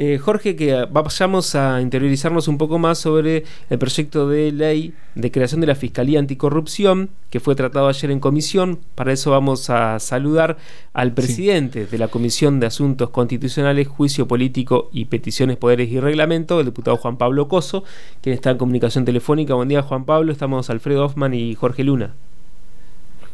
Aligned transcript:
Eh, 0.00 0.18
Jorge, 0.18 0.54
que 0.54 0.86
vayamos 0.88 1.56
a 1.56 1.82
interiorizarnos 1.82 2.46
un 2.46 2.56
poco 2.56 2.78
más 2.78 2.98
sobre 2.98 3.42
el 3.68 3.78
proyecto 3.80 4.28
de 4.28 4.52
ley 4.52 4.94
de 5.16 5.32
creación 5.32 5.60
de 5.60 5.66
la 5.66 5.74
Fiscalía 5.74 6.20
Anticorrupción, 6.20 7.10
que 7.30 7.40
fue 7.40 7.56
tratado 7.56 7.88
ayer 7.88 8.12
en 8.12 8.20
comisión. 8.20 8.78
Para 8.94 9.12
eso 9.12 9.32
vamos 9.32 9.70
a 9.70 9.98
saludar 9.98 10.56
al 10.92 11.14
presidente 11.14 11.86
de 11.86 11.98
la 11.98 12.06
Comisión 12.06 12.60
de 12.60 12.66
Asuntos 12.66 13.10
Constitucionales, 13.10 13.88
Juicio 13.88 14.28
Político 14.28 14.88
y 14.92 15.06
Peticiones, 15.06 15.56
Poderes 15.56 15.90
y 15.90 15.98
Reglamento, 15.98 16.60
el 16.60 16.66
diputado 16.66 16.96
Juan 16.96 17.16
Pablo 17.16 17.48
Coso, 17.48 17.82
quien 18.22 18.36
está 18.36 18.52
en 18.52 18.58
comunicación 18.58 19.04
telefónica. 19.04 19.54
Buen 19.54 19.68
día, 19.68 19.82
Juan 19.82 20.04
Pablo. 20.04 20.30
Estamos 20.30 20.70
Alfredo 20.70 21.06
Hoffman 21.06 21.34
y 21.34 21.56
Jorge 21.56 21.82
Luna. 21.82 22.14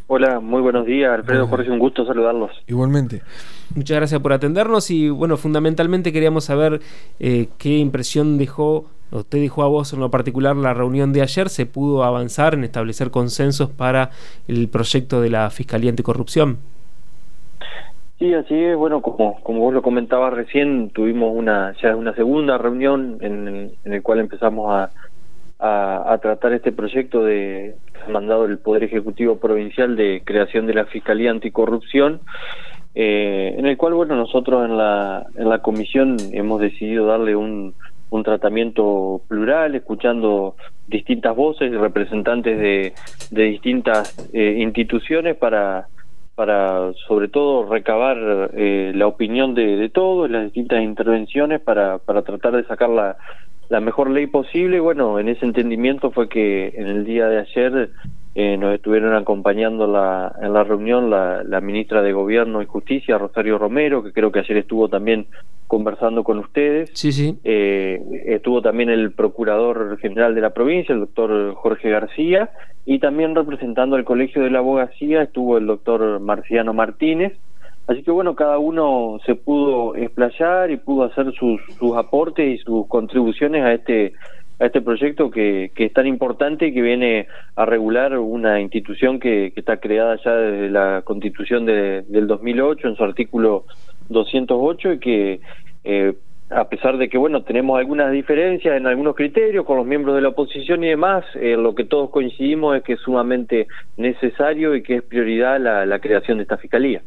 Hola, 0.07 0.39
muy 0.39 0.61
buenos 0.61 0.85
días, 0.85 1.11
Alfredo 1.11 1.47
Jorge, 1.47 1.71
un 1.71 1.79
gusto 1.79 2.05
saludarlos. 2.05 2.51
Igualmente. 2.67 3.23
Muchas 3.75 3.97
gracias 3.97 4.21
por 4.21 4.33
atendernos 4.33 4.91
y 4.91 5.09
bueno, 5.09 5.35
fundamentalmente 5.35 6.13
queríamos 6.13 6.45
saber 6.45 6.79
eh, 7.19 7.47
qué 7.57 7.79
impresión 7.79 8.37
dejó, 8.37 8.85
o 9.11 9.23
te 9.23 9.39
dejó 9.39 9.63
a 9.63 9.67
vos 9.67 9.93
en 9.93 10.01
lo 10.01 10.11
particular 10.11 10.55
la 10.55 10.75
reunión 10.75 11.11
de 11.11 11.23
ayer, 11.23 11.49
¿se 11.49 11.65
pudo 11.65 12.03
avanzar 12.03 12.53
en 12.53 12.63
establecer 12.63 13.09
consensos 13.09 13.71
para 13.71 14.11
el 14.47 14.69
proyecto 14.69 15.21
de 15.21 15.31
la 15.31 15.49
Fiscalía 15.49 15.89
Anticorrupción? 15.89 16.59
Sí, 18.19 18.31
así 18.31 18.53
es, 18.53 18.77
bueno, 18.77 19.01
como, 19.01 19.41
como 19.41 19.59
vos 19.59 19.73
lo 19.73 19.81
comentabas 19.81 20.33
recién, 20.33 20.91
tuvimos 20.91 21.35
una 21.35 21.75
ya 21.81 21.95
una 21.95 22.13
segunda 22.13 22.59
reunión 22.59 23.17
en, 23.21 23.71
en 23.83 23.93
el 23.93 24.03
cual 24.03 24.19
empezamos 24.19 24.71
a 24.71 24.91
a, 25.59 26.17
tratar 26.21 26.53
este 26.53 26.71
proyecto 26.71 27.23
de 27.23 27.75
mandado 28.09 28.45
el 28.45 28.57
Poder 28.57 28.83
Ejecutivo 28.83 29.37
Provincial 29.37 29.95
de 29.95 30.21
creación 30.23 30.67
de 30.67 30.73
la 30.73 30.85
Fiscalía 30.85 31.31
Anticorrupción, 31.31 32.21
eh, 32.93 33.55
en 33.57 33.65
el 33.65 33.77
cual, 33.77 33.93
bueno, 33.93 34.15
nosotros 34.15 34.65
en 34.65 34.77
la, 34.77 35.25
en 35.35 35.49
la 35.49 35.61
comisión 35.61 36.17
hemos 36.31 36.61
decidido 36.61 37.07
darle 37.07 37.35
un, 37.35 37.73
un 38.09 38.23
tratamiento 38.23 39.21
plural, 39.27 39.75
escuchando 39.75 40.55
distintas 40.87 41.35
voces 41.35 41.71
y 41.71 41.75
representantes 41.75 42.59
de, 42.59 42.93
de 43.31 43.43
distintas 43.43 44.29
eh, 44.33 44.57
instituciones 44.59 45.35
para 45.35 45.87
para 46.35 46.91
sobre 47.07 47.29
todo 47.29 47.65
recabar 47.65 48.51
eh, 48.53 48.91
la 48.93 49.07
opinión 49.07 49.55
de, 49.55 49.77
de 49.77 49.87
todos, 49.87 50.29
las 50.29 50.43
distintas 50.43 50.83
intervenciones 50.83 51.61
para, 51.61 51.97
para 51.99 52.23
tratar 52.23 52.57
de 52.57 52.65
sacar 52.65 52.89
la, 52.89 53.15
la 53.69 53.79
mejor 53.79 54.09
ley 54.09 54.27
posible. 54.27 54.79
Bueno, 54.79 55.19
en 55.19 55.29
ese 55.29 55.45
entendimiento 55.45 56.11
fue 56.11 56.29
que 56.29 56.73
en 56.75 56.87
el 56.87 57.05
día 57.05 57.27
de 57.27 57.39
ayer 57.39 57.91
eh, 58.35 58.57
nos 58.57 58.75
estuvieron 58.75 59.15
acompañando 59.15 59.87
la, 59.87 60.35
en 60.41 60.53
la 60.53 60.63
reunión 60.63 61.09
la, 61.09 61.43
la, 61.43 61.61
ministra 61.61 62.01
de 62.01 62.11
Gobierno 62.11 62.61
y 62.61 62.65
Justicia, 62.65 63.17
Rosario 63.17 63.57
Romero, 63.57 64.03
que 64.03 64.11
creo 64.11 64.31
que 64.31 64.39
ayer 64.39 64.57
estuvo 64.57 64.89
también 64.89 65.27
conversando 65.67 66.23
con 66.23 66.39
ustedes. 66.39 66.91
Sí, 66.93 67.11
sí. 67.11 67.37
Eh, 67.43 68.01
estuvo 68.25 68.61
también 68.61 68.89
el 68.89 69.11
procurador 69.11 69.97
general 69.99 70.35
de 70.35 70.41
la 70.41 70.51
provincia, 70.51 70.93
el 70.93 70.99
doctor 70.99 71.53
Jorge 71.55 71.89
García, 71.89 72.49
y 72.85 72.99
también 72.99 73.35
representando 73.35 73.95
al 73.95 74.05
Colegio 74.05 74.43
de 74.43 74.51
la 74.51 74.59
Abogacía 74.59 75.23
estuvo 75.23 75.57
el 75.57 75.65
doctor 75.65 76.19
Marciano 76.19 76.73
Martínez. 76.73 77.33
Así 77.87 78.01
que 78.03 78.11
bueno, 78.11 78.35
cada 78.35 78.57
uno 78.57 79.19
se 79.25 79.35
pudo 79.35 79.95
explayar 79.95 80.71
y 80.71 80.77
pudo 80.77 81.03
hacer 81.03 81.31
sus, 81.33 81.61
sus 81.77 81.95
aportes 81.95 82.59
y 82.59 82.63
sus 82.63 82.87
contribuciones 82.87 83.63
a 83.63 83.73
este 83.73 84.13
a 84.59 84.67
este 84.67 84.81
proyecto 84.81 85.29
que, 85.29 85.71
que 85.75 85.85
es 85.85 85.93
tan 85.93 86.07
importante 86.07 86.67
y 86.67 86.73
que 86.73 86.81
viene 86.81 87.27
a 87.55 87.65
regular 87.65 88.17
una 88.17 88.61
institución 88.61 89.19
que, 89.19 89.51
que 89.53 89.59
está 89.59 89.77
creada 89.77 90.17
ya 90.23 90.31
desde 90.31 90.69
la 90.69 91.01
constitución 91.03 91.65
de, 91.65 92.03
del 92.07 92.25
2008 92.27 92.87
en 92.87 92.95
su 92.95 93.03
artículo 93.03 93.65
208 94.07 94.93
y 94.93 94.99
que 94.99 95.39
eh, 95.83 96.13
a 96.49 96.69
pesar 96.69 96.97
de 96.97 97.09
que 97.09 97.17
bueno 97.17 97.41
tenemos 97.41 97.77
algunas 97.79 98.11
diferencias 98.11 98.77
en 98.77 98.85
algunos 98.85 99.15
criterios 99.15 99.65
con 99.65 99.77
los 99.77 99.85
miembros 99.85 100.15
de 100.15 100.21
la 100.21 100.29
oposición 100.29 100.83
y 100.83 100.89
demás, 100.89 101.25
eh, 101.35 101.57
lo 101.57 101.73
que 101.73 101.85
todos 101.85 102.11
coincidimos 102.11 102.77
es 102.77 102.83
que 102.83 102.93
es 102.93 102.99
sumamente 102.99 103.67
necesario 103.97 104.75
y 104.75 104.83
que 104.83 104.97
es 104.97 105.03
prioridad 105.03 105.59
la, 105.59 105.99
creación 105.99 106.37
de 106.37 106.43
esta 106.43 106.57
fiscalía. 106.57 107.01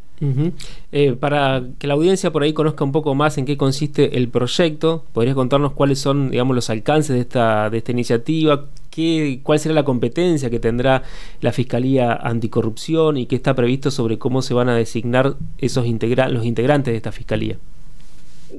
Eh, 0.90 1.12
para 1.12 1.62
que 1.78 1.86
la 1.86 1.94
audiencia 1.94 2.32
por 2.32 2.42
ahí 2.42 2.52
conozca 2.52 2.82
un 2.82 2.90
poco 2.90 3.14
más 3.14 3.38
en 3.38 3.44
qué 3.44 3.56
consiste 3.56 4.16
el 4.16 4.28
proyecto, 4.28 5.04
¿podrías 5.12 5.36
contarnos 5.36 5.72
cuáles 5.72 6.00
son, 6.00 6.30
digamos, 6.30 6.56
los 6.56 6.68
alcances 6.70 7.14
de 7.14 7.20
esta, 7.20 7.70
de 7.70 7.78
esta 7.78 7.92
iniciativa? 7.92 8.64
Qué, 8.90 9.38
¿Cuál 9.44 9.60
será 9.60 9.74
la 9.74 9.84
competencia 9.84 10.50
que 10.50 10.58
tendrá 10.58 11.04
la 11.40 11.52
Fiscalía 11.52 12.14
Anticorrupción 12.14 13.18
y 13.18 13.26
qué 13.26 13.36
está 13.36 13.54
previsto 13.54 13.92
sobre 13.92 14.18
cómo 14.18 14.42
se 14.42 14.54
van 14.54 14.68
a 14.68 14.74
designar 14.74 15.34
esos 15.58 15.86
integra 15.86 16.28
los 16.28 16.44
integrantes 16.44 16.92
de 16.92 16.96
esta 16.96 17.12
Fiscalía? 17.12 17.58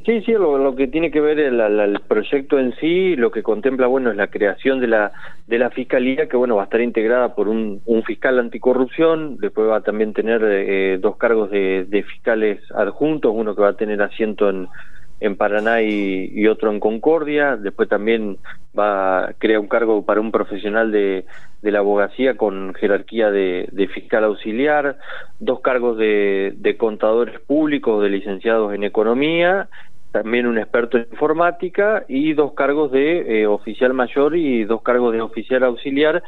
Sí, 0.05 0.21
sí, 0.21 0.33
lo, 0.33 0.75
que 0.75 0.87
tiene 0.87 1.09
que 1.09 1.19
ver 1.19 1.39
el, 1.39 1.59
el, 1.59 1.99
proyecto 2.07 2.59
en 2.59 2.75
sí, 2.75 3.15
lo 3.15 3.31
que 3.31 3.41
contempla, 3.41 3.87
bueno, 3.87 4.11
es 4.11 4.17
la 4.17 4.27
creación 4.27 4.79
de 4.79 4.87
la 4.87 5.11
de 5.47 5.57
la 5.57 5.71
fiscalía, 5.71 6.29
que 6.29 6.37
bueno, 6.37 6.55
va 6.55 6.61
a 6.61 6.65
estar 6.65 6.79
integrada 6.79 7.33
por 7.33 7.47
un, 7.47 7.81
un 7.85 8.03
fiscal 8.03 8.37
anticorrupción, 8.37 9.37
después 9.37 9.67
va 9.67 9.77
a 9.77 9.81
también 9.81 10.13
tener 10.13 10.43
eh, 10.43 10.99
dos 11.01 11.17
cargos 11.17 11.49
de, 11.49 11.85
de, 11.85 12.03
fiscales 12.03 12.59
adjuntos, 12.75 13.31
uno 13.33 13.55
que 13.55 13.63
va 13.63 13.69
a 13.69 13.77
tener 13.77 13.99
asiento 13.99 14.47
en, 14.47 14.67
en 15.19 15.35
Paraná 15.35 15.81
y, 15.81 16.47
otro 16.47 16.71
en 16.71 16.79
Concordia. 16.79 17.57
Después 17.57 17.89
también 17.89 18.37
va 18.77 19.25
a 19.25 19.33
crear 19.33 19.59
un 19.59 19.67
cargo 19.67 20.05
para 20.05 20.21
un 20.21 20.31
profesional 20.31 20.91
de, 20.91 21.25
de 21.61 21.71
la 21.71 21.79
abogacía 21.79 22.37
con 22.37 22.73
jerarquía 22.73 23.31
de, 23.31 23.67
de 23.71 23.87
fiscal 23.87 24.23
auxiliar, 24.23 24.97
dos 25.39 25.61
cargos 25.61 25.97
de, 25.97 26.53
de 26.57 26.77
contadores 26.77 27.39
públicos, 27.41 28.01
de 28.01 28.09
licenciados 28.09 28.73
en 28.73 28.83
economía, 28.83 29.67
también 30.11 30.47
un 30.47 30.57
experto 30.57 30.97
en 30.97 31.07
informática 31.11 32.03
y 32.07 32.33
dos 32.33 32.53
cargos 32.53 32.91
de 32.91 33.41
eh, 33.41 33.47
oficial 33.47 33.93
mayor 33.93 34.35
y 34.35 34.63
dos 34.63 34.81
cargos 34.81 35.13
de 35.13 35.21
oficial 35.21 35.63
auxiliar, 35.63 36.23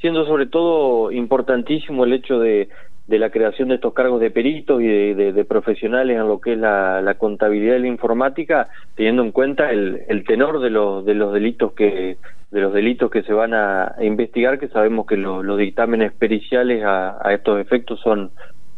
siendo 0.00 0.26
sobre 0.26 0.46
todo 0.46 1.12
importantísimo 1.12 2.04
el 2.04 2.12
hecho 2.12 2.38
de 2.38 2.68
de 3.06 3.18
la 3.18 3.30
creación 3.30 3.68
de 3.68 3.76
estos 3.76 3.94
cargos 3.94 4.20
de 4.20 4.30
peritos 4.30 4.80
y 4.80 4.86
de, 4.86 5.44
profesionales 5.44 6.16
en 6.16 6.28
lo 6.28 6.40
que 6.40 6.52
es 6.52 6.58
la, 6.58 7.16
contabilidad 7.18 7.76
y 7.76 7.80
la 7.80 7.88
informática, 7.88 8.68
teniendo 8.94 9.22
en 9.22 9.32
cuenta 9.32 9.70
el, 9.70 10.24
tenor 10.26 10.60
de 10.60 10.70
los, 10.70 11.04
de 11.04 11.14
los 11.14 11.32
delitos 11.32 11.72
que 11.72 12.16
de 12.50 12.60
los 12.60 12.74
delitos 12.74 13.10
que 13.10 13.22
se 13.22 13.32
van 13.32 13.54
a, 13.54 13.94
investigar, 14.02 14.58
que 14.58 14.68
sabemos 14.68 15.06
que 15.06 15.16
los 15.16 15.56
dictámenes 15.56 16.12
periciales 16.12 16.84
a, 16.84 17.16
a 17.26 17.32
estos 17.32 17.58
efectos 17.58 17.98
son 18.00 18.30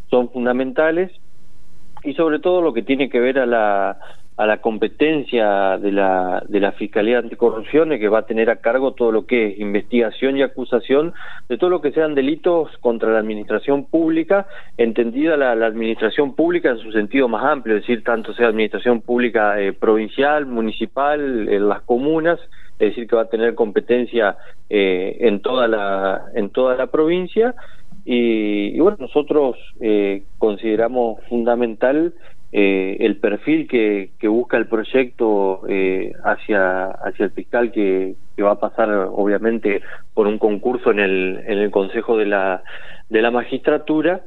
son 0.09 0.29
fundamentales. 0.29 1.11
Y 2.03 2.13
sobre 2.13 2.39
todo 2.39 2.61
lo 2.61 2.73
que 2.73 2.83
tiene 2.83 3.09
que 3.09 3.19
ver 3.19 3.39
a 3.39 3.45
la 3.45 3.97
a 4.37 4.45
la 4.45 4.57
competencia 4.57 5.77
de 5.77 5.91
la, 5.91 6.43
de 6.49 6.59
la 6.59 6.73
Fiscalía 6.73 7.19
Anticorrupción 7.19 7.89
que 7.97 8.09
va 8.09 8.19
a 8.19 8.25
tener 8.25 8.49
a 8.49 8.57
cargo 8.57 8.93
todo 8.93 9.11
lo 9.11 9.25
que 9.25 9.47
es 9.47 9.59
investigación 9.59 10.37
y 10.37 10.41
acusación 10.41 11.13
de 11.47 11.57
todo 11.57 11.69
lo 11.69 11.81
que 11.81 11.91
sean 11.91 12.15
delitos 12.15 12.69
contra 12.81 13.11
la 13.11 13.19
administración 13.19 13.85
pública, 13.85 14.47
entendida 14.77 15.37
la, 15.37 15.51
administración 15.65 16.35
pública 16.35 16.71
en 16.71 16.79
su 16.79 16.91
sentido 16.91 17.29
más 17.29 17.45
amplio, 17.45 17.77
es 17.77 17.83
decir, 17.83 18.03
tanto 18.03 18.33
sea 18.33 18.47
administración 18.47 19.01
pública 19.01 19.59
eh, 19.61 19.71
provincial, 19.71 20.45
municipal, 20.45 21.47
en 21.47 21.69
las 21.69 21.81
comunas, 21.83 22.39
es 22.73 22.89
decir, 22.89 23.07
que 23.07 23.15
va 23.15 23.23
a 23.23 23.29
tener 23.29 23.55
competencia 23.55 24.35
eh, 24.69 25.15
en, 25.21 25.39
toda 25.39 25.67
la, 25.69 26.25
en 26.33 26.49
toda 26.49 26.75
la 26.75 26.87
provincia. 26.87 27.55
Y, 28.03 28.75
y 28.75 28.79
bueno, 28.81 28.97
nosotros 28.99 29.55
eh, 29.79 30.23
consideramos 30.37 31.23
fundamental 31.29 32.13
eh, 32.57 32.95
el 33.01 33.17
perfil 33.17 33.67
que, 33.67 34.11
busca 34.29 34.55
el 34.55 34.67
proyecto 34.67 35.63
eh, 35.67 36.13
hacia, 36.23 36.85
hacia 36.85 37.25
el 37.25 37.31
fiscal 37.31 37.69
que, 37.73 38.15
que, 38.33 38.43
va 38.43 38.51
a 38.51 38.59
pasar 38.61 38.89
obviamente 39.11 39.81
por 40.13 40.25
un 40.25 40.37
concurso 40.37 40.91
en 40.91 40.99
el, 40.99 41.43
en 41.45 41.57
el 41.57 41.69
Consejo 41.69 42.17
de 42.17 42.27
la, 42.27 42.63
de 43.09 43.21
la 43.21 43.29
Magistratura, 43.29 44.21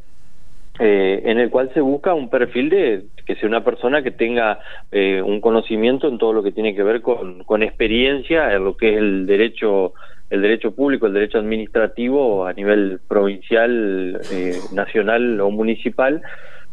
eh, 0.79 1.23
en 1.25 1.39
el 1.39 1.49
cual 1.49 1.71
se 1.73 1.81
busca 1.81 2.13
un 2.13 2.29
perfil 2.29 2.69
de 2.69 3.05
que 3.25 3.35
sea 3.37 3.49
una 3.49 3.65
persona 3.65 4.03
que 4.03 4.11
tenga 4.11 4.59
eh, 4.93 5.23
un 5.25 5.41
conocimiento 5.41 6.07
en 6.07 6.19
todo 6.19 6.35
lo 6.35 6.43
que 6.43 6.53
tiene 6.53 6.75
que 6.75 6.83
ver 6.83 7.01
con, 7.01 7.45
con 7.45 7.63
experiencia 7.63 8.53
en 8.53 8.63
lo 8.63 8.77
que 8.77 8.93
es 8.93 8.99
el 8.99 9.27
derecho 9.27 9.95
el 10.29 10.43
derecho 10.43 10.73
público, 10.75 11.07
el 11.07 11.15
derecho 11.15 11.39
administrativo 11.39 12.47
a 12.47 12.53
nivel 12.53 13.01
provincial, 13.09 14.21
eh, 14.31 14.59
nacional 14.75 15.41
o 15.41 15.51
municipal, 15.51 16.21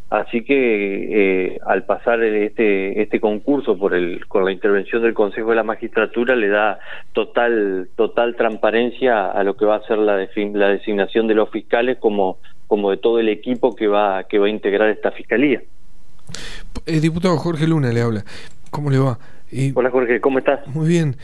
Así 0.09 0.43
que 0.43 0.55
eh, 0.55 1.59
al 1.65 1.85
pasar 1.85 2.23
este 2.23 3.01
este 3.01 3.19
concurso 3.19 3.77
por 3.77 3.95
el 3.95 4.27
con 4.27 4.45
la 4.45 4.51
intervención 4.51 5.01
del 5.01 5.15
Consejo 5.15 5.49
de 5.49 5.55
la 5.55 5.63
Magistratura 5.63 6.35
le 6.35 6.47
da 6.47 6.79
total 7.13 7.89
total 7.95 8.35
transparencia 8.35 9.31
a 9.31 9.43
lo 9.43 9.57
que 9.57 9.65
va 9.65 9.77
a 9.77 9.87
ser 9.87 9.97
la, 9.97 10.17
la 10.17 10.69
designación 10.69 11.27
de 11.27 11.33
los 11.33 11.49
fiscales 11.49 11.97
como 11.97 12.37
como 12.67 12.91
de 12.91 12.97
todo 12.97 13.19
el 13.19 13.29
equipo 13.29 13.75
que 13.75 13.87
va 13.87 14.25
que 14.25 14.37
va 14.37 14.45
a 14.45 14.49
integrar 14.49 14.89
esta 14.89 15.11
fiscalía. 15.11 15.63
Eh, 16.85 16.99
diputado 16.99 17.35
Jorge 17.37 17.65
Luna 17.65 17.91
le 17.91 18.01
habla. 18.01 18.25
¿Cómo 18.69 18.91
le 18.91 18.99
va? 18.99 19.17
Eh, 19.51 19.71
Hola 19.73 19.89
Jorge, 19.89 20.21
¿cómo 20.21 20.37
estás? 20.37 20.67
Muy 20.67 20.87
bien. 20.87 21.17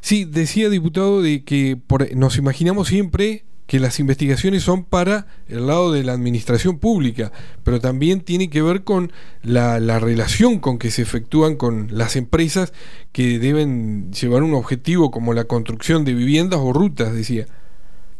Sí, 0.00 0.24
decía 0.24 0.68
diputado 0.68 1.20
de 1.20 1.44
que 1.44 1.76
por, 1.84 2.14
nos 2.14 2.38
imaginamos 2.38 2.88
siempre 2.88 3.42
que 3.66 3.80
las 3.80 3.98
investigaciones 3.98 4.62
son 4.62 4.84
para 4.84 5.26
el 5.48 5.66
lado 5.66 5.92
de 5.92 6.04
la 6.04 6.12
administración 6.12 6.78
pública, 6.78 7.32
pero 7.62 7.80
también 7.80 8.20
tiene 8.20 8.50
que 8.50 8.62
ver 8.62 8.84
con 8.84 9.12
la, 9.42 9.80
la 9.80 9.98
relación 9.98 10.58
con 10.58 10.78
que 10.78 10.90
se 10.90 11.02
efectúan 11.02 11.56
con 11.56 11.88
las 11.90 12.16
empresas 12.16 12.72
que 13.12 13.38
deben 13.38 14.12
llevar 14.12 14.42
un 14.42 14.54
objetivo 14.54 15.10
como 15.10 15.32
la 15.32 15.44
construcción 15.44 16.04
de 16.04 16.14
viviendas 16.14 16.60
o 16.62 16.72
rutas, 16.72 17.14
decía. 17.14 17.46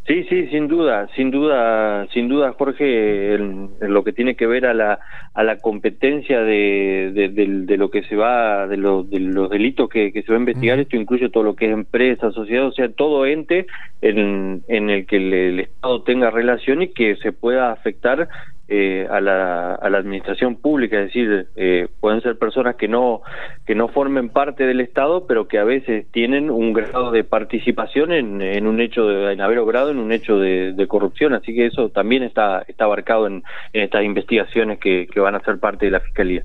Sí, 0.06 0.24
sí, 0.28 0.48
sin 0.48 0.68
duda, 0.68 1.08
sin 1.16 1.30
duda, 1.30 2.06
sin 2.12 2.28
duda, 2.28 2.52
Jorge, 2.58 3.36
en, 3.36 3.70
lo 3.80 4.04
que 4.04 4.12
tiene 4.12 4.36
que 4.36 4.46
ver 4.46 4.66
a 4.66 4.74
la, 4.74 4.98
a 5.32 5.42
la 5.42 5.56
competencia 5.56 6.42
de, 6.42 7.30
de, 7.32 7.76
lo 7.78 7.90
que 7.90 8.02
se 8.02 8.14
va, 8.14 8.66
de, 8.66 8.76
lo, 8.76 9.02
de 9.02 9.18
los 9.18 9.48
delitos 9.48 9.88
que, 9.88 10.12
que, 10.12 10.22
se 10.22 10.30
va 10.30 10.36
a 10.36 10.40
investigar, 10.40 10.78
esto 10.78 10.96
incluye 10.96 11.30
todo 11.30 11.42
lo 11.42 11.56
que 11.56 11.66
es 11.66 11.72
empresa, 11.72 12.32
sociedad, 12.32 12.66
o 12.66 12.72
sea, 12.72 12.90
todo 12.90 13.24
ente 13.24 13.66
en, 14.02 14.62
en 14.68 14.90
el 14.90 15.06
que 15.06 15.16
el 15.16 15.60
Estado 15.60 16.02
tenga 16.02 16.30
relación 16.30 16.82
y 16.82 16.88
que 16.88 17.16
se 17.16 17.32
pueda 17.32 17.72
afectar 17.72 18.28
eh, 18.66 19.06
a, 19.10 19.20
la, 19.20 19.74
a 19.74 19.90
la 19.90 19.98
administración 19.98 20.56
pública, 20.56 20.98
es 20.98 21.06
decir, 21.06 21.48
eh, 21.54 21.88
pueden 22.00 22.22
ser 22.22 22.38
personas 22.38 22.76
que 22.76 22.88
no 22.88 23.20
que 23.66 23.74
no 23.74 23.88
formen 23.88 24.30
parte 24.30 24.64
del 24.64 24.80
Estado, 24.80 25.26
pero 25.26 25.48
que 25.48 25.58
a 25.58 25.64
veces 25.64 26.06
tienen 26.12 26.50
un 26.50 26.72
grado 26.72 27.10
de 27.10 27.24
participación 27.24 28.12
en, 28.12 28.40
en 28.40 28.66
un 28.66 28.80
hecho 28.80 29.06
de 29.06 29.32
en 29.32 29.40
haber 29.42 29.58
obrado 29.58 29.90
en 29.90 29.98
un 29.98 30.12
hecho 30.12 30.38
de, 30.38 30.86
corrupción, 30.88 31.34
así 31.34 31.54
que 31.54 31.66
eso 31.66 31.88
también 31.90 32.22
está 32.22 32.64
está 32.68 32.84
abarcado 32.84 33.26
en, 33.26 33.42
en 33.72 33.82
estas 33.82 34.04
investigaciones 34.04 34.78
que, 34.78 35.08
que, 35.12 35.20
van 35.20 35.34
a 35.34 35.40
ser 35.40 35.58
parte 35.58 35.86
de 35.86 35.92
la 35.92 36.00
fiscalía. 36.00 36.42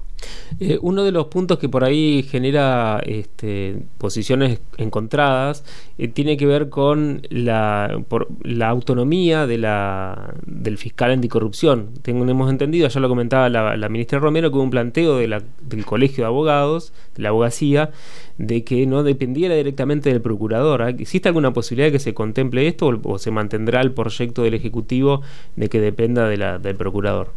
Eh, 0.60 0.78
uno 0.82 1.04
de 1.04 1.12
los 1.12 1.28
puntos 1.28 1.60
que 1.60 1.70
por 1.70 1.84
ahí 1.84 2.24
genera 2.24 3.02
este, 3.06 3.78
posiciones 3.98 4.62
encontradas 4.78 5.64
eh, 5.98 6.08
tiene 6.08 6.38
que 6.38 6.46
ver 6.46 6.70
con 6.70 7.22
la, 7.30 8.02
por, 8.08 8.28
la 8.44 8.70
autonomía 8.70 9.48
de 9.48 9.58
la, 9.58 10.34
del 10.46 10.78
fiscal 10.78 11.12
anticorrupción 11.12 11.90
hemos 12.10 12.50
entendido, 12.50 12.88
ya 12.88 13.00
lo 13.00 13.10
comentaba 13.10 13.50
la, 13.50 13.90
ministra 13.90 14.20
Romero, 14.20 14.50
que 14.50 14.58
hubo 14.58 14.64
un 14.64 14.70
planteo 14.70 15.18
de 15.18 15.42
del 15.62 15.86
Colegio 15.86 16.24
de 16.24 16.28
Abogados, 16.28 16.94
de 17.16 17.24
la 17.24 17.30
abogacía, 17.30 17.92
de 18.38 18.64
que 18.64 18.86
no 18.86 19.04
dependiera 19.04 19.56
directamente 19.56 20.12
del 20.12 20.22
procurador. 20.22 20.82
¿Existe 20.82 21.30
alguna 21.30 21.52
posibilidad 21.52 21.88
de 21.88 21.94
que 21.94 22.00
se 22.00 22.14
contemple 22.14 22.68
esto 22.68 23.00
o, 23.04 23.18
se 23.18 23.32
mantendrá 23.32 23.82
el 23.82 23.92
proyecto 23.92 24.44
del 24.44 24.54
Ejecutivo 24.54 25.22
de 25.56 25.70
que 25.70 25.80
dependa 25.80 26.28
del 26.28 26.76
procurador? 26.76 27.32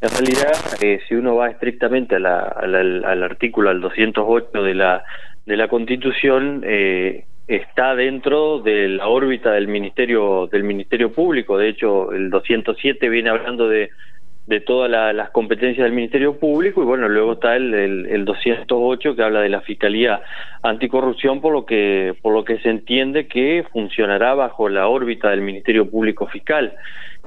En 0.00 0.10
realidad, 0.10 0.52
eh, 0.82 1.00
si 1.08 1.14
uno 1.14 1.36
va 1.36 1.48
estrictamente 1.48 2.16
al 2.16 3.22
artículo, 3.22 3.70
al 3.70 3.80
208 3.80 4.62
de 4.62 4.74
la, 4.74 5.02
de 5.46 5.56
la 5.56 5.68
Constitución, 5.68 6.62
eh, 6.64 7.24
está 7.46 7.94
dentro 7.94 8.60
de 8.60 8.88
la 8.88 9.08
órbita 9.08 9.52
del 9.52 9.68
ministerio 9.68 10.48
del 10.50 10.64
ministerio 10.64 11.12
público 11.12 11.58
de 11.58 11.68
hecho 11.68 12.12
el 12.12 12.30
207 12.30 13.08
viene 13.08 13.30
hablando 13.30 13.68
de 13.68 13.90
de 14.46 14.60
todas 14.60 14.90
las 14.90 15.30
competencias 15.30 15.84
del 15.84 15.94
Ministerio 15.94 16.38
Público 16.38 16.82
y 16.82 16.84
bueno, 16.84 17.08
luego 17.08 17.34
está 17.34 17.56
el, 17.56 17.72
el, 17.74 18.24
208 18.26 19.16
que 19.16 19.22
habla 19.22 19.40
de 19.40 19.48
la 19.48 19.62
Fiscalía 19.62 20.20
Anticorrupción 20.62 21.40
por 21.40 21.52
lo 21.52 21.64
que 21.64 22.14
por 22.20 22.34
lo 22.34 22.44
que 22.44 22.58
se 22.58 22.68
entiende 22.68 23.26
que 23.26 23.64
funcionará 23.72 24.34
bajo 24.34 24.68
la 24.68 24.86
órbita 24.88 25.30
del 25.30 25.40
Ministerio 25.40 25.90
Público 25.90 26.26
Fiscal. 26.26 26.74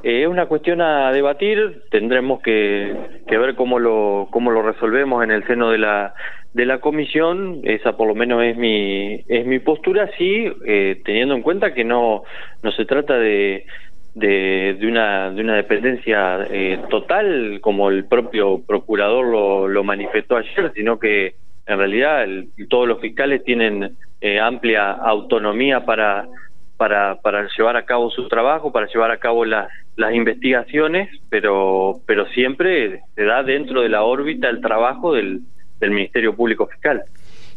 Eh, 0.04 0.22
es 0.22 0.28
una 0.28 0.46
cuestión 0.46 0.80
a 0.80 1.12
debatir, 1.12 1.86
tendremos 1.90 2.40
que, 2.42 2.96
que 3.28 3.38
ver 3.40 3.56
cómo 3.56 3.80
lo 3.80 4.28
cómo 4.30 4.52
lo 4.52 4.62
resolvemos 4.62 5.24
en 5.24 5.32
el 5.32 5.46
seno 5.48 5.72
de 5.72 5.80
la 5.80 6.14
de 6.58 6.66
la 6.66 6.80
comisión, 6.80 7.62
esa 7.66 7.96
por 7.96 8.08
lo 8.08 8.16
menos 8.16 8.44
es 8.44 8.58
mi, 8.58 9.24
es 9.28 9.46
mi 9.46 9.60
postura, 9.60 10.10
sí, 10.18 10.52
eh, 10.66 11.00
teniendo 11.06 11.36
en 11.36 11.44
cuenta 11.44 11.76
que 11.76 11.84
no, 11.84 12.24
no 12.64 12.72
se 12.72 12.84
trata 12.86 13.16
de, 13.16 13.68
de, 14.16 14.76
una, 14.82 15.30
de 15.30 15.40
una 15.40 15.56
dependencia 15.56 16.48
eh, 16.50 16.80
total, 16.90 17.60
como 17.62 17.92
el 17.92 18.06
propio 18.06 18.64
procurador 18.66 19.28
lo, 19.28 19.68
lo 19.68 19.84
manifestó 19.84 20.36
ayer, 20.36 20.72
sino 20.74 20.98
que 20.98 21.36
en 21.68 21.78
realidad 21.78 22.26
todos 22.70 22.88
los 22.88 23.00
fiscales 23.02 23.44
tienen 23.44 23.96
eh, 24.20 24.40
amplia 24.40 24.94
autonomía 24.94 25.86
para, 25.86 26.28
para, 26.76 27.22
para 27.22 27.48
llevar 27.56 27.78
a 27.78 27.86
cabo 27.86 28.10
su 28.10 28.28
trabajo, 28.28 28.72
para 28.72 28.88
llevar 28.88 29.12
a 29.12 29.18
cabo 29.18 29.46
las, 29.46 29.70
las 29.96 30.12
investigaciones, 30.16 31.08
pero, 31.30 32.00
pero 32.08 32.26
siempre 32.30 33.02
se 33.14 33.26
da 33.26 33.44
dentro 33.44 33.82
de 33.82 33.90
la 33.90 34.02
órbita 34.02 34.50
el 34.50 34.60
trabajo 34.60 35.14
del, 35.14 35.42
del 35.80 35.92
Ministerio 35.92 36.36
Público 36.36 36.68
Fiscal. 36.68 37.04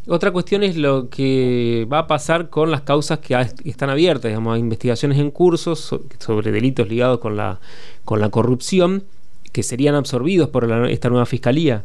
Otra 0.09 0.31
cuestión 0.31 0.63
es 0.63 0.77
lo 0.77 1.11
que 1.11 1.87
va 1.93 2.01
a 2.01 2.07
pasar 2.07 2.49
con 2.49 2.71
las 2.71 2.81
causas 2.81 3.19
que 3.19 3.35
están 3.65 3.91
abiertas, 3.91 4.31
digamos, 4.31 4.59
investigaciones 4.59 5.19
en 5.19 5.31
curso 5.31 5.77
sobre 5.77 6.53
delitos 6.53 6.89
ligados 6.89 7.19
con 7.19 7.37
la, 7.37 7.61
con 8.05 8.21
la 8.21 8.31
corrupción 8.31 9.03
que 9.53 9.63
serían 9.63 9.95
absorbidos 9.95 10.49
por 10.49 10.65
esta 10.89 11.11
nueva 11.11 11.27
fiscalía. 11.27 11.85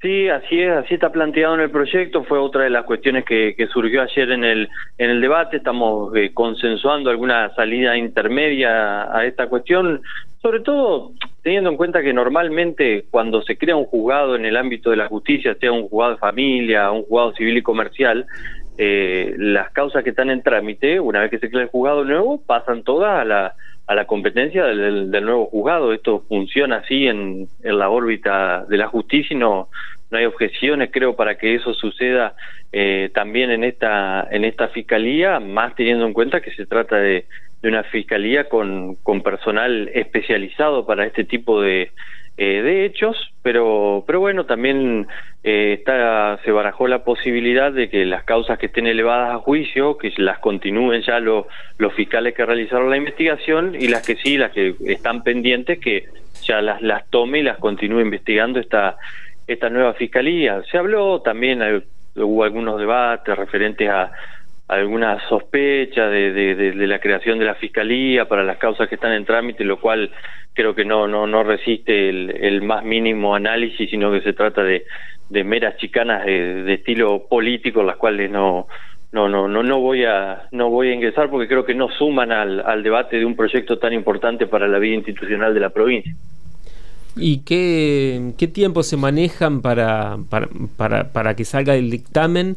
Sí, 0.00 0.28
así 0.28 0.60
es, 0.60 0.70
así 0.70 0.94
está 0.94 1.10
planteado 1.10 1.54
en 1.54 1.60
el 1.60 1.70
proyecto. 1.70 2.22
Fue 2.22 2.38
otra 2.38 2.62
de 2.62 2.70
las 2.70 2.84
cuestiones 2.84 3.24
que, 3.24 3.54
surgió 3.72 4.02
ayer 4.02 4.30
en 4.30 4.44
el 4.44 4.68
en 4.96 5.10
el 5.10 5.20
debate. 5.20 5.56
Estamos 5.56 6.14
eh, 6.14 6.30
consensuando 6.32 7.10
alguna 7.10 7.52
salida 7.54 7.96
intermedia 7.96 9.12
a 9.12 9.26
esta 9.26 9.48
cuestión, 9.48 10.00
sobre 10.40 10.60
todo 10.60 11.12
teniendo 11.48 11.70
en 11.70 11.78
cuenta 11.78 12.02
que 12.02 12.12
normalmente 12.12 13.06
cuando 13.10 13.40
se 13.40 13.56
crea 13.56 13.74
un 13.74 13.86
juzgado 13.86 14.36
en 14.36 14.44
el 14.44 14.54
ámbito 14.54 14.90
de 14.90 14.96
la 14.96 15.08
justicia, 15.08 15.54
sea 15.54 15.72
un 15.72 15.88
juzgado 15.88 16.12
de 16.12 16.18
familia, 16.18 16.90
un 16.90 17.04
juzgado 17.04 17.32
civil 17.32 17.56
y 17.56 17.62
comercial, 17.62 18.26
eh, 18.76 19.34
las 19.38 19.70
causas 19.70 20.04
que 20.04 20.10
están 20.10 20.28
en 20.28 20.42
trámite, 20.42 21.00
una 21.00 21.20
vez 21.20 21.30
que 21.30 21.38
se 21.38 21.48
crea 21.48 21.62
el 21.62 21.70
juzgado 21.70 22.04
nuevo, 22.04 22.42
pasan 22.44 22.82
todas 22.82 23.18
a 23.18 23.24
la, 23.24 23.54
a 23.86 23.94
la 23.94 24.04
competencia 24.04 24.62
del, 24.64 25.10
nuevo 25.10 25.46
juzgado. 25.46 25.94
Esto 25.94 26.22
funciona 26.28 26.76
así 26.84 27.06
en, 27.06 27.48
en 27.62 27.78
la 27.78 27.88
órbita 27.88 28.66
de 28.68 28.76
la 28.76 28.88
justicia 28.88 29.34
y 29.34 29.38
no, 29.38 29.70
no 30.10 30.18
hay 30.18 30.26
objeciones, 30.26 30.90
creo, 30.92 31.16
para 31.16 31.38
que 31.38 31.54
eso 31.54 31.72
suceda 31.72 32.34
eh, 32.72 33.08
también 33.14 33.50
en 33.50 33.64
esta, 33.64 34.28
en 34.30 34.44
esta 34.44 34.68
fiscalía, 34.68 35.40
más 35.40 35.74
teniendo 35.74 36.04
en 36.04 36.12
cuenta 36.12 36.42
que 36.42 36.50
se 36.50 36.66
trata 36.66 36.96
de, 36.96 37.24
de 37.62 37.68
una 37.68 37.82
fiscalía 37.84 38.48
con, 38.48 38.94
con 38.96 39.22
personal 39.22 39.90
especializado 39.94 40.86
para 40.86 41.06
este 41.06 41.24
tipo 41.24 41.60
de, 41.60 41.90
eh, 42.40 42.62
de 42.62 42.84
hechos, 42.84 43.16
pero, 43.42 44.04
pero 44.06 44.20
bueno, 44.20 44.46
también 44.46 45.08
eh, 45.42 45.74
está, 45.76 46.38
se 46.44 46.52
barajó 46.52 46.86
la 46.86 47.02
posibilidad 47.02 47.72
de 47.72 47.90
que 47.90 48.04
las 48.04 48.22
causas 48.22 48.60
que 48.60 48.66
estén 48.66 48.86
elevadas 48.86 49.34
a 49.34 49.38
juicio, 49.38 49.98
que 49.98 50.12
las 50.18 50.38
continúen 50.38 51.02
ya 51.02 51.18
los 51.18 51.46
fiscales 51.96 52.34
que 52.34 52.46
realizaron 52.46 52.90
la 52.90 52.96
investigación 52.96 53.74
y 53.74 53.88
las 53.88 54.06
que 54.06 54.14
sí, 54.14 54.38
las 54.38 54.52
que 54.52 54.76
están 54.86 55.24
pendientes, 55.24 55.80
que 55.80 56.04
ya 56.44 56.60
las, 56.60 56.80
las 56.80 57.10
tome 57.10 57.40
y 57.40 57.42
las 57.42 57.58
continúe 57.58 58.02
investigando 58.02 58.60
esta, 58.60 58.96
esta 59.48 59.68
nueva 59.68 59.94
fiscalía. 59.94 60.62
Se 60.70 60.78
habló 60.78 61.20
también, 61.22 61.60
eh, 61.60 61.82
hubo 62.14 62.44
algunos 62.44 62.78
debates 62.78 63.36
referentes 63.36 63.88
a 63.88 64.12
alguna 64.68 65.18
sospecha 65.28 66.08
de, 66.08 66.32
de, 66.32 66.86
la 66.86 67.00
creación 67.00 67.38
de 67.38 67.46
la 67.46 67.54
fiscalía 67.54 68.28
para 68.28 68.44
las 68.44 68.58
causas 68.58 68.86
que 68.88 68.96
están 68.96 69.12
en 69.12 69.24
trámite, 69.24 69.64
lo 69.64 69.80
cual 69.80 70.10
creo 70.52 70.74
que 70.74 70.84
no 70.84 71.08
no 71.08 71.26
no 71.26 71.42
resiste 71.42 72.10
el, 72.10 72.62
más 72.62 72.84
mínimo 72.84 73.34
análisis, 73.34 73.88
sino 73.88 74.12
que 74.12 74.20
se 74.20 74.34
trata 74.34 74.62
de, 74.62 74.84
de 75.30 75.42
meras 75.42 75.78
chicanas 75.78 76.26
de, 76.26 76.74
estilo 76.74 77.26
político, 77.28 77.82
las 77.82 77.96
cuales 77.96 78.30
no 78.30 78.66
no 79.10 79.26
no 79.26 79.48
no 79.48 79.62
no 79.62 79.80
voy 79.80 80.04
a 80.04 80.42
no 80.52 80.68
voy 80.68 80.88
a 80.88 80.94
ingresar 80.94 81.30
porque 81.30 81.48
creo 81.48 81.64
que 81.64 81.74
no 81.74 81.88
suman 81.88 82.30
al, 82.30 82.60
al 82.60 82.82
debate 82.82 83.18
de 83.18 83.24
un 83.24 83.36
proyecto 83.36 83.78
tan 83.78 83.94
importante 83.94 84.46
para 84.46 84.68
la 84.68 84.78
vida 84.78 84.96
institucional 84.96 85.54
de 85.54 85.60
la 85.60 85.70
provincia. 85.70 86.14
¿Y 87.16 87.38
qué, 87.38 88.32
qué 88.38 88.46
tiempo 88.46 88.82
se 88.82 88.96
manejan 88.96 89.60
para, 89.60 90.18
para, 90.28 90.48
para, 90.76 91.12
para 91.12 91.34
que 91.34 91.44
salga 91.44 91.74
el 91.74 91.90
dictamen? 91.90 92.56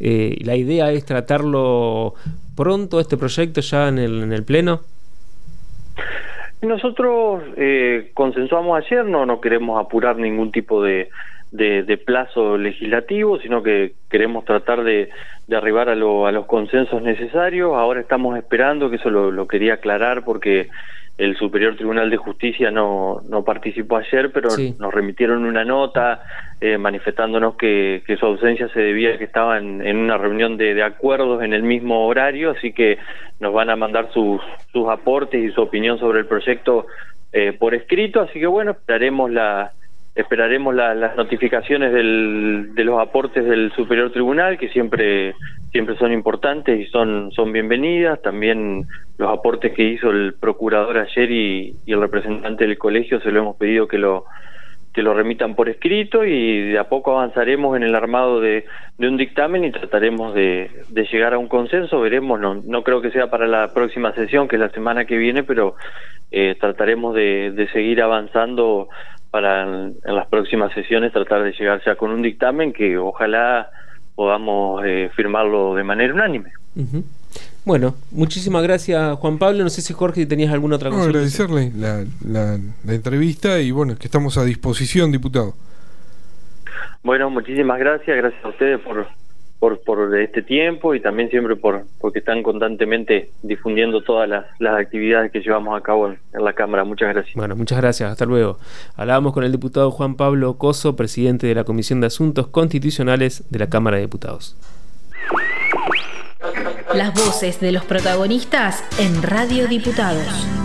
Eh, 0.00 0.38
la 0.44 0.56
idea 0.56 0.90
es 0.90 1.04
tratarlo 1.04 2.14
pronto, 2.56 3.00
este 3.00 3.16
proyecto 3.16 3.60
ya 3.60 3.88
en 3.88 3.98
el, 3.98 4.22
en 4.22 4.32
el 4.32 4.44
Pleno. 4.44 4.80
Nosotros 6.62 7.42
eh, 7.56 8.10
consensuamos 8.14 8.84
ayer, 8.84 9.04
no, 9.04 9.24
no 9.24 9.40
queremos 9.40 9.80
apurar 9.80 10.16
ningún 10.16 10.50
tipo 10.50 10.82
de, 10.82 11.08
de, 11.52 11.96
plazo 11.98 12.58
legislativo, 12.58 13.38
sino 13.38 13.62
que 13.62 13.92
queremos 14.10 14.44
tratar 14.44 14.82
de, 14.82 15.08
de 15.46 15.56
arribar 15.56 15.88
a, 15.88 15.94
lo, 15.94 16.26
a 16.26 16.32
los 16.32 16.46
consensos 16.46 17.00
necesarios. 17.00 17.74
Ahora 17.74 18.00
estamos 18.00 18.36
esperando, 18.36 18.90
que 18.90 18.96
eso 18.96 19.08
lo, 19.08 19.30
lo 19.30 19.46
quería 19.46 19.74
aclarar 19.74 20.24
porque 20.24 20.68
el 21.18 21.36
Superior 21.36 21.74
Tribunal 21.74 22.10
de 22.10 22.16
Justicia 22.16 22.70
no, 22.70 23.22
no 23.28 23.44
participó 23.44 23.96
ayer, 23.96 24.30
pero 24.32 24.50
nos 24.78 24.94
remitieron 24.94 25.44
una 25.44 25.64
nota 25.64 26.22
eh, 26.60 26.78
manifestándonos 26.78 27.56
que, 27.56 28.04
que, 28.06 28.16
su 28.16 28.24
ausencia 28.24 28.68
se 28.68 28.80
debía 28.80 29.14
a 29.14 29.18
que 29.18 29.24
estaban 29.24 29.84
en 29.84 29.96
una 29.96 30.16
reunión 30.16 30.56
de, 30.56 30.74
de, 30.74 30.82
acuerdos 30.84 31.42
en 31.42 31.52
el 31.52 31.64
mismo 31.64 32.06
horario, 32.06 32.52
así 32.52 32.72
que 32.72 32.98
nos 33.40 33.52
van 33.52 33.68
a 33.68 33.74
mandar 33.74 34.10
sus, 34.12 34.40
sus 34.72 34.88
aportes 34.88 35.42
y 35.42 35.52
su 35.52 35.60
opinión 35.60 35.98
sobre 35.98 36.20
el 36.20 36.26
proyecto 36.26 36.86
eh, 37.32 37.52
por 37.52 37.74
escrito, 37.74 38.20
así 38.20 38.38
que 38.38 38.46
bueno, 38.46 38.70
esperaremos 38.70 39.30
la 39.30 39.72
esperaremos 40.18 40.74
las 40.74 41.16
notificaciones 41.16 41.92
del, 41.92 42.74
de 42.74 42.84
los 42.84 43.00
aportes 43.00 43.44
del 43.44 43.70
Superior 43.72 44.10
Tribunal, 44.10 44.58
que 44.58 44.68
siempre 44.68 45.34
siempre 45.70 45.96
son 45.96 46.12
importantes 46.12 46.80
y 46.80 46.86
son, 46.86 47.30
son 47.30 47.52
bienvenidas. 47.52 48.20
También 48.20 48.86
los 49.16 49.30
aportes 49.30 49.72
que 49.74 49.84
hizo 49.84 50.10
el 50.10 50.34
procurador 50.34 50.98
ayer 50.98 51.30
y, 51.30 51.76
el 51.86 52.00
representante 52.00 52.66
del 52.66 52.78
colegio 52.78 53.20
se 53.20 53.30
lo 53.30 53.40
hemos 53.40 53.56
pedido 53.56 53.86
que 53.86 53.98
lo 53.98 54.24
que 54.92 55.02
lo 55.02 55.14
remitan 55.14 55.54
por 55.54 55.68
escrito 55.68 56.24
y 56.24 56.70
de 56.72 56.78
a 56.78 56.88
poco 56.88 57.12
avanzaremos 57.12 57.76
en 57.76 57.84
el 57.84 57.94
armado 57.94 58.40
de, 58.40 58.64
un 58.98 59.16
dictamen 59.16 59.62
y 59.62 59.70
trataremos 59.70 60.34
de, 60.34 60.70
llegar 61.12 61.34
a 61.34 61.38
un 61.38 61.46
consenso. 61.46 62.00
Veremos, 62.00 62.40
no, 62.40 62.54
no 62.54 62.82
creo 62.82 63.00
que 63.00 63.12
sea 63.12 63.30
para 63.30 63.46
la 63.46 63.72
próxima 63.72 64.12
sesión, 64.14 64.48
que 64.48 64.56
es 64.56 64.60
la 64.60 64.70
semana 64.70 65.04
que 65.04 65.16
viene, 65.16 65.44
pero 65.44 65.76
eh, 66.32 66.56
trataremos 66.58 67.14
de, 67.14 67.52
de 67.52 67.68
seguir 67.68 68.02
avanzando 68.02 68.88
para 69.30 69.62
en, 69.62 69.96
las 70.04 70.26
próximas 70.28 70.72
sesiones 70.72 71.12
tratar 71.12 71.42
de 71.42 71.52
llegar 71.52 71.82
ya 71.84 71.96
con 71.96 72.10
un 72.10 72.22
dictamen 72.22 72.72
que 72.72 72.98
ojalá 72.98 73.70
podamos 74.14 74.82
eh, 74.84 75.10
firmarlo 75.14 75.74
de 75.74 75.84
manera 75.84 76.14
unánime. 76.14 76.50
Bueno, 77.64 77.94
muchísimas 78.10 78.62
gracias 78.62 79.18
Juan 79.18 79.38
Pablo. 79.38 79.62
No 79.62 79.70
sé 79.70 79.82
si 79.82 79.92
Jorge 79.92 80.26
tenías 80.26 80.52
alguna 80.52 80.76
otra 80.76 80.90
cosa. 80.90 81.04
agradecerle 81.04 81.70
la, 81.76 82.04
la, 82.24 82.58
entrevista 82.94 83.60
y 83.60 83.70
bueno, 83.70 83.96
que 83.96 84.06
estamos 84.06 84.38
a 84.38 84.44
disposición, 84.44 85.12
diputado. 85.12 85.54
Bueno, 87.02 87.30
muchísimas 87.30 87.78
gracias. 87.78 88.16
Gracias 88.16 88.44
a 88.44 88.48
ustedes 88.48 88.80
por, 88.80 89.06
por, 89.58 89.80
por 89.80 90.16
este 90.18 90.42
tiempo 90.42 90.94
y 90.94 91.00
también 91.00 91.30
siempre 91.30 91.56
por 91.56 91.84
porque 92.00 92.20
están 92.20 92.42
constantemente 92.42 93.30
difundiendo 93.42 94.02
todas 94.02 94.28
las, 94.28 94.46
las 94.58 94.80
actividades 94.80 95.32
que 95.32 95.40
llevamos 95.40 95.78
a 95.78 95.82
cabo 95.82 96.08
en, 96.08 96.18
la 96.32 96.52
Cámara. 96.52 96.84
Muchas 96.84 97.12
gracias. 97.12 97.34
Bueno, 97.34 97.56
muchas 97.56 97.78
gracias. 97.78 98.10
Hasta 98.10 98.24
luego. 98.24 98.58
Hablábamos 98.96 99.32
con 99.32 99.44
el 99.44 99.52
diputado 99.52 99.90
Juan 99.90 100.16
Pablo 100.16 100.56
Coso, 100.58 100.96
presidente 100.96 101.46
de 101.46 101.54
la 101.54 101.64
Comisión 101.64 102.00
de 102.00 102.06
Asuntos 102.06 102.46
Constitucionales 102.48 103.44
de 103.50 103.58
la 103.58 103.68
Cámara 103.68 103.96
de 103.96 104.02
Diputados. 104.02 104.56
Las 106.94 107.12
voces 107.12 107.60
de 107.60 107.72
los 107.72 107.84
protagonistas 107.84 108.84
en 108.98 109.22
Radio 109.22 109.66
Diputados. 109.68 110.57